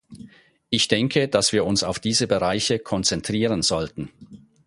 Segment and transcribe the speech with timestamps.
[0.71, 4.09] Ich denke, dass wir uns auf diese Bereiche konzentrieren sollten.